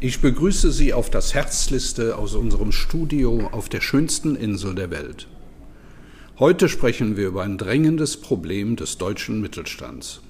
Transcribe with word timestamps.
Ich 0.00 0.20
begrüße 0.20 0.70
Sie 0.70 0.92
auf 0.92 1.10
das 1.10 1.34
Herzliste 1.34 2.16
aus 2.16 2.36
unserem 2.36 2.70
Studio 2.70 3.48
auf 3.50 3.68
der 3.68 3.80
schönsten 3.80 4.36
Insel 4.36 4.76
der 4.76 4.92
Welt. 4.92 5.26
Heute 6.38 6.68
sprechen 6.68 7.16
wir 7.16 7.26
über 7.26 7.42
ein 7.42 7.58
drängendes 7.58 8.16
Problem 8.16 8.76
des 8.76 8.98
deutschen 8.98 9.40
Mittelstands. 9.40 10.20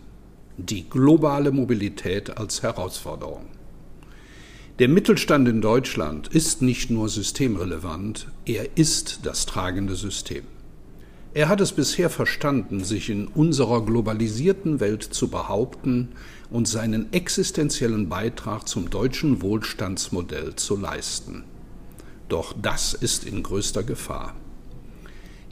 Die 0.56 0.88
globale 0.88 1.50
Mobilität 1.50 2.38
als 2.38 2.62
Herausforderung. 2.62 3.44
Der 4.78 4.88
Mittelstand 4.88 5.46
in 5.46 5.60
Deutschland 5.60 6.28
ist 6.28 6.62
nicht 6.62 6.88
nur 6.88 7.10
systemrelevant, 7.10 8.28
er 8.46 8.78
ist 8.78 9.21
das 9.24 9.44
tragende 9.44 9.96
System. 9.96 10.44
Er 11.38 11.48
hat 11.48 11.60
es 11.60 11.70
bisher 11.70 12.10
verstanden, 12.10 12.82
sich 12.82 13.10
in 13.10 13.28
unserer 13.28 13.87
globalisierten 13.87 14.80
Welt 14.80 15.04
zu 15.04 15.28
behaupten 15.28 16.09
und 16.50 16.66
seinen 16.66 17.12
existenziellen 17.12 18.09
Beitrag 18.09 18.66
zum 18.66 18.91
deutschen 18.91 19.41
Wohlstandsmodell 19.41 20.56
zu 20.56 20.77
leisten. 20.77 21.45
Doch 22.29 22.56
das 22.60 22.93
ist 22.93 23.24
in 23.24 23.45
größter 23.45 23.84
Gefahr. 23.84 24.34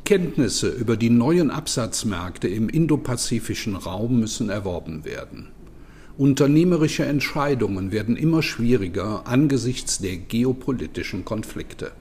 Kenntnisse 0.04 0.70
über 0.70 0.96
die 0.96 1.08
neuen 1.08 1.52
Absatzmärkte 1.52 2.48
im 2.48 2.68
indopazifischen 2.68 3.76
Raum 3.76 4.18
müssen 4.18 4.50
erworben 4.50 5.04
werden. 5.04 5.50
Unternehmerische 6.18 7.04
Entscheidungen 7.04 7.92
werden 7.92 8.16
immer 8.16 8.42
schwieriger 8.42 9.28
angesichts 9.28 10.00
der 10.00 10.16
geopolitischen 10.16 11.24
Konflikte. 11.24 11.92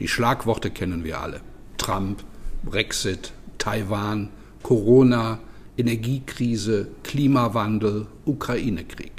Die 0.00 0.08
Schlagworte 0.08 0.72
kennen 0.72 1.04
wir 1.04 1.20
alle. 1.20 1.42
Trump, 1.78 2.24
Brexit, 2.64 3.32
Taiwan, 3.58 4.30
Corona, 4.62 5.38
Energiekrise, 5.76 6.88
Klimawandel, 7.02 8.06
Ukraine-Krieg. 8.24 9.12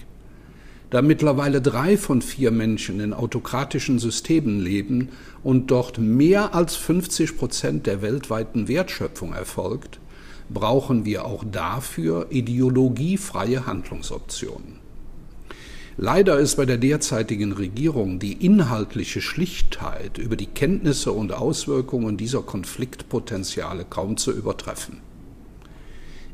Da 0.90 1.02
mittlerweile 1.02 1.62
drei 1.62 1.98
von 1.98 2.22
vier 2.22 2.52
Menschen 2.52 3.00
in 3.00 3.14
autokratischen 3.14 4.00
Systemen 4.00 4.60
leben 4.60 5.10
und 5.44 5.72
dort 5.72 5.98
mehr 5.98 6.56
als 6.56 6.76
50 6.76 7.38
Prozent 7.38 7.88
der 7.88 8.02
weltweiten 8.02 8.68
Wertschöpfung 8.68 9.34
erfolgt, 9.34 10.00
brauchen 10.50 11.06
wir 11.06 11.26
auch 11.26 11.44
dafür 11.44 12.28
ideologiefreie 12.30 13.66
Handlungsoptionen. 13.66 14.85
Leider 15.98 16.38
ist 16.40 16.58
bei 16.58 16.66
der 16.66 16.78
derzeitigen 16.78 17.54
Regierung 17.54 18.20
die 18.20 18.34
inhaltliche 18.34 19.22
Schlichtheit 19.22 20.18
über 20.18 20.36
die 20.36 20.46
Kenntnisse 20.46 21.14
und 21.14 21.32
Auswirkungen 21.32 22.18
dieser 22.18 22.42
Konfliktpotenziale 22.42 23.86
kaum 23.90 24.18
zu 24.18 24.34
übertreffen. 24.34 24.98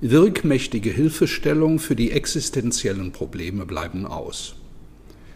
Wirkmächtige 0.02 0.90
Hilfestellung 0.90 1.78
für 1.78 1.96
die 1.96 2.10
existenziellen 2.10 3.12
Probleme 3.12 3.68
bleiben 3.68 4.08
aus. 4.08 4.56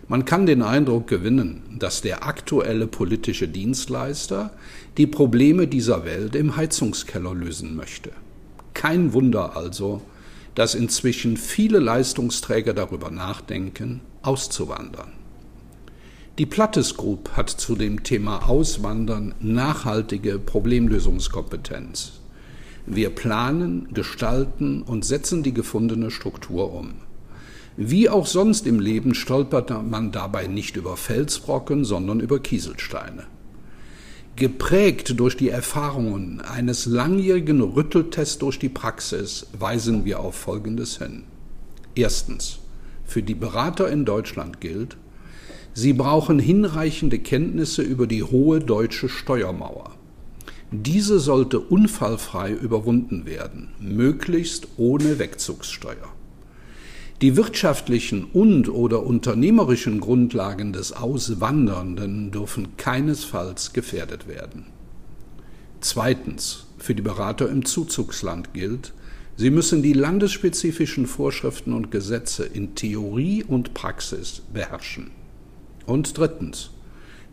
Man 0.07 0.25
kann 0.25 0.47
den 0.47 0.63
Eindruck 0.63 1.07
gewinnen, 1.07 1.61
dass 1.77 2.01
der 2.01 2.25
aktuelle 2.25 2.87
politische 2.87 3.47
Dienstleister 3.47 4.51
die 4.97 5.07
Probleme 5.07 5.67
dieser 5.67 6.03
Welt 6.03 6.35
im 6.35 6.55
Heizungskeller 6.55 7.35
lösen 7.35 7.75
möchte. 7.75 8.09
Kein 8.73 9.13
Wunder 9.13 9.55
also, 9.55 10.01
dass 10.55 10.73
inzwischen 10.73 11.37
viele 11.37 11.79
Leistungsträger 11.79 12.73
darüber 12.73 13.11
nachdenken, 13.11 14.01
auszuwandern. 14.25 15.11
Die 16.37 16.45
Plattes 16.45 16.97
Group 16.97 17.31
hat 17.37 17.49
zu 17.49 17.75
dem 17.75 18.03
Thema 18.03 18.49
Auswandern 18.49 19.33
nachhaltige 19.39 20.37
Problemlösungskompetenz. 20.37 22.19
Wir 22.85 23.09
planen, 23.09 23.87
gestalten 23.93 24.81
und 24.81 25.05
setzen 25.05 25.43
die 25.43 25.53
gefundene 25.53 26.11
Struktur 26.11 26.73
um. 26.73 26.95
Wie 27.77 28.09
auch 28.09 28.25
sonst 28.25 28.67
im 28.67 28.79
Leben 28.79 29.15
stolpert 29.15 29.71
man 29.89 30.11
dabei 30.11 30.47
nicht 30.47 30.75
über 30.75 30.97
Felsbrocken, 30.97 31.85
sondern 31.85 32.19
über 32.19 32.39
Kieselsteine. 32.39 33.23
Geprägt 34.35 35.17
durch 35.17 35.37
die 35.37 35.49
Erfahrungen 35.49 36.41
eines 36.41 36.85
langjährigen 36.85 37.61
Rütteltests 37.61 38.37
durch 38.37 38.59
die 38.59 38.67
Praxis 38.67 39.47
weisen 39.57 40.03
wir 40.03 40.19
auf 40.19 40.35
Folgendes 40.35 40.97
hin. 40.97 41.23
Erstens. 41.95 42.59
Für 43.05 43.23
die 43.23 43.35
Berater 43.35 43.89
in 43.89 44.05
Deutschland 44.05 44.59
gilt, 44.61 44.97
sie 45.73 45.93
brauchen 45.93 46.39
hinreichende 46.39 47.19
Kenntnisse 47.19 47.81
über 47.81 48.07
die 48.07 48.23
hohe 48.23 48.59
deutsche 48.59 49.09
Steuermauer. 49.09 49.91
Diese 50.71 51.19
sollte 51.19 51.59
unfallfrei 51.59 52.51
überwunden 52.51 53.25
werden, 53.25 53.69
möglichst 53.79 54.67
ohne 54.77 55.19
Wegzugssteuer. 55.19 56.09
Die 57.21 57.37
wirtschaftlichen 57.37 58.25
und 58.25 58.67
oder 58.67 59.03
unternehmerischen 59.03 60.01
Grundlagen 60.01 60.73
des 60.73 60.91
Auswandernden 60.91 62.31
dürfen 62.31 62.75
keinesfalls 62.75 63.71
gefährdet 63.71 64.27
werden. 64.27 64.65
Zweitens, 65.79 66.65
für 66.77 66.93
die 66.93 67.01
Berater 67.01 67.49
im 67.49 67.63
Zuzugsland 67.63 68.53
gilt, 68.53 68.93
sie 69.37 69.49
müssen 69.49 69.81
die 69.81 69.93
landesspezifischen 69.93 71.07
Vorschriften 71.07 71.73
und 71.73 71.91
Gesetze 71.91 72.45
in 72.45 72.75
Theorie 72.75 73.43
und 73.43 73.73
Praxis 73.73 74.41
beherrschen. 74.53 75.11
Und 75.85 76.17
drittens, 76.17 76.71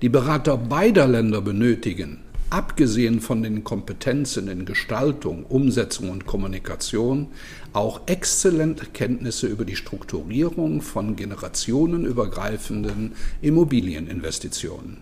die 0.03 0.09
Berater 0.09 0.57
beider 0.57 1.07
Länder 1.07 1.41
benötigen 1.41 2.19
abgesehen 2.53 3.21
von 3.23 3.43
den 3.43 3.65
Kompetenzen 3.65 4.47
in 4.49 4.67
Gestaltung, 4.67 5.47
Umsetzung 5.47 6.11
und 6.11 6.27
Kommunikation, 6.27 7.29
auch 7.73 8.03
exzellente 8.07 8.85
Kenntnisse 8.87 9.47
über 9.47 9.65
die 9.65 9.77
Strukturierung 9.77 10.83
von 10.83 11.17
generationenübergreifenden 11.17 13.13
Immobilieninvestitionen. 13.41 14.99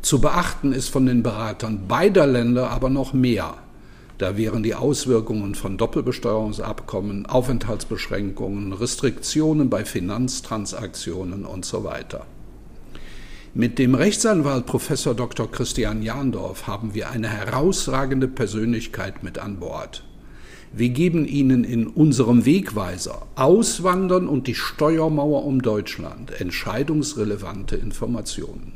Zu 0.00 0.20
beachten 0.20 0.72
ist 0.72 0.90
von 0.90 1.06
den 1.06 1.24
Beratern 1.24 1.88
beider 1.88 2.28
Länder 2.28 2.70
aber 2.70 2.88
noch 2.88 3.12
mehr. 3.12 3.58
Da 4.18 4.36
wären 4.36 4.64
die 4.64 4.74
Auswirkungen 4.74 5.54
von 5.54 5.76
Doppelbesteuerungsabkommen, 5.76 7.26
Aufenthaltsbeschränkungen, 7.26 8.72
Restriktionen 8.72 9.70
bei 9.70 9.84
Finanztransaktionen 9.84 11.44
und 11.44 11.64
so 11.64 11.84
weiter. 11.84 12.26
Mit 13.54 13.78
dem 13.78 13.94
Rechtsanwalt 13.94 14.66
Professor 14.66 15.14
Dr. 15.14 15.50
Christian 15.50 16.02
Jahndorf 16.02 16.66
haben 16.66 16.94
wir 16.94 17.10
eine 17.10 17.28
herausragende 17.28 18.26
Persönlichkeit 18.26 19.22
mit 19.22 19.38
an 19.38 19.60
Bord. 19.60 20.04
Wir 20.72 20.90
geben 20.90 21.24
Ihnen 21.24 21.64
in 21.64 21.86
unserem 21.86 22.44
Wegweiser 22.44 23.26
Auswandern 23.36 24.28
und 24.28 24.48
die 24.48 24.54
Steuermauer 24.54 25.44
um 25.44 25.62
Deutschland 25.62 26.40
entscheidungsrelevante 26.40 27.76
Informationen. 27.76 28.74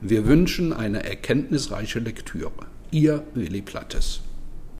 Wir 0.00 0.26
wünschen 0.26 0.72
eine 0.72 1.04
erkenntnisreiche 1.04 1.98
Lektüre. 1.98 2.52
Ihr 2.90 3.24
Willi 3.34 3.60
Plattes. 3.60 4.20